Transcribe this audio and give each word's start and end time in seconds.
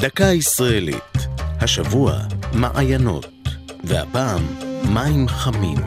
דקה 0.00 0.24
ישראלית, 0.24 1.16
השבוע 1.60 2.14
מעיינות, 2.52 3.26
והפעם 3.84 4.42
מים 4.94 5.28
חמים. 5.28 5.78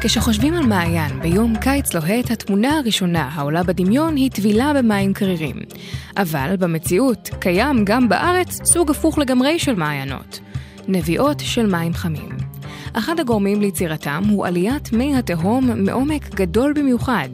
כשחושבים 0.00 0.54
על 0.54 0.66
מעיין 0.66 1.20
ביום 1.20 1.56
קיץ 1.60 1.94
לוהט, 1.94 2.30
התמונה 2.30 2.78
הראשונה 2.78 3.30
העולה 3.34 3.62
בדמיון 3.62 4.16
היא 4.16 4.30
טבילה 4.30 4.72
במים 4.74 5.12
קרירים. 5.12 5.56
אבל 6.16 6.56
במציאות 6.58 7.30
קיים 7.40 7.84
גם 7.84 8.08
בארץ 8.08 8.58
סוג 8.64 8.90
הפוך 8.90 9.18
לגמרי 9.18 9.58
של 9.58 9.74
מעיינות. 9.74 10.40
נביעות 10.88 11.40
של 11.40 11.66
מים 11.66 11.94
חמים. 11.94 12.49
אחד 12.92 13.20
הגורמים 13.20 13.60
ליצירתם 13.60 14.22
הוא 14.30 14.46
עליית 14.46 14.92
מי 14.92 15.16
התהום 15.16 15.70
מעומק 15.84 16.34
גדול 16.34 16.72
במיוחד. 16.72 17.28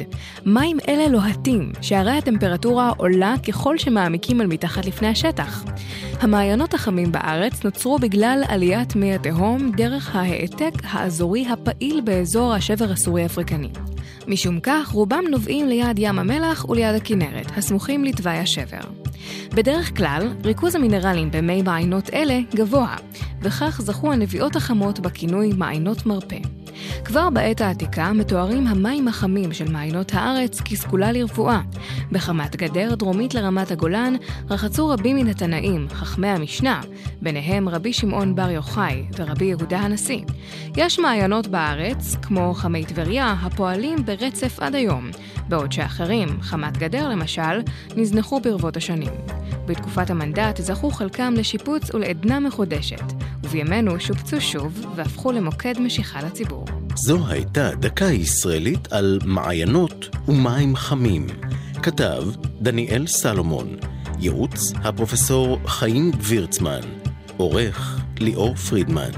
מים 0.46 0.78
אלה 0.88 1.08
לוהטים, 1.08 1.72
שהרי 1.80 2.10
הטמפרטורה 2.18 2.92
עולה 2.96 3.34
ככל 3.48 3.78
שמעמיקים 3.78 4.40
על 4.40 4.46
מתחת 4.46 4.86
לפני 4.86 5.08
השטח. 5.08 5.64
המעיינות 6.20 6.74
החמים 6.74 7.12
בארץ 7.12 7.64
נוצרו 7.64 7.98
בגלל 7.98 8.42
עליית 8.48 8.96
מי 8.96 9.14
התהום 9.14 9.72
דרך 9.76 10.16
ההעתק 10.16 10.72
האזורי 10.82 11.46
הפעיל 11.48 12.00
באזור 12.00 12.54
השבר 12.54 12.90
הסורי-אפריקני. 12.90 13.68
משום 14.28 14.60
כך, 14.60 14.88
רובם 14.88 15.24
נובעים 15.30 15.68
ליד 15.68 15.98
ים 15.98 16.18
המלח 16.18 16.68
וליד 16.68 16.94
הכנרת, 16.94 17.46
הסמוכים 17.56 18.04
לתוואי 18.04 18.38
השבר. 18.38 18.80
בדרך 19.54 19.96
כלל, 19.96 20.28
ריכוז 20.44 20.74
המינרלים 20.74 21.30
במי 21.30 21.62
מעיינות 21.62 22.10
אלה 22.14 22.40
גבוה, 22.54 22.96
וכך 23.42 23.80
זכו 23.82 24.12
הנביאות 24.12 24.56
החמות 24.56 25.00
בכינוי 25.00 25.52
מעיינות 25.56 26.06
מרפא. 26.06 26.38
כבר 27.04 27.30
בעת 27.30 27.60
העתיקה 27.60 28.12
מתוארים 28.12 28.66
המים 28.66 29.08
החמים 29.08 29.52
של 29.52 29.72
מעיינות 29.72 30.14
הארץ 30.14 30.60
כסגולה 30.60 31.12
לרפואה. 31.12 31.60
בחמת 32.12 32.56
גדר 32.56 32.94
דרומית 32.94 33.34
לרמת 33.34 33.70
הגולן 33.70 34.14
רחצו 34.50 34.88
רבים 34.88 35.16
מן 35.16 35.26
התנאים, 35.26 35.86
חכמי 35.90 36.28
המשנה, 36.28 36.80
ביניהם 37.22 37.68
רבי 37.68 37.92
שמעון 37.92 38.34
בר 38.34 38.50
יוחאי 38.50 39.04
ורבי 39.18 39.44
יהודה 39.44 39.78
הנשיא. 39.78 40.20
יש 40.76 40.98
מעיינות 40.98 41.46
בארץ, 41.46 42.16
כמו 42.22 42.54
חמי 42.54 42.84
טבריה, 42.84 43.34
הפועלים 43.42 44.04
ברצף 44.04 44.60
עד 44.60 44.74
היום, 44.74 45.10
בעוד 45.48 45.72
שאחרים, 45.72 46.28
חמת 46.40 46.76
גדר 46.76 47.08
למשל, 47.08 47.60
נזנחו 47.96 48.40
ברבות 48.40 48.76
השנים. 48.76 49.12
בתקופת 49.66 50.10
המנדט 50.10 50.56
זכו 50.56 50.90
חלקם 50.90 51.34
לשיפוץ 51.36 51.94
ולעדנה 51.94 52.40
מחודשת, 52.40 53.12
ובימינו 53.46 54.00
שופצו 54.00 54.40
שוב 54.40 54.86
והפכו 54.96 55.32
למוקד 55.32 55.80
משיכה 55.80 56.22
לציבור. 56.22 56.64
זו 56.94 57.28
הייתה 57.28 57.70
דקה 57.74 58.04
ישראלית 58.04 58.92
על 58.92 59.18
מעיינות 59.24 60.16
ומים 60.28 60.76
חמים. 60.76 61.26
כתב 61.82 62.22
דניאל 62.60 63.06
סלומון, 63.06 63.76
ייעוץ 64.18 64.72
הפרופסור 64.84 65.58
חיים 65.66 66.10
גבירצמן, 66.10 66.80
עורך 67.36 68.00
ליאור 68.20 68.54
פרידמן. 68.54 69.10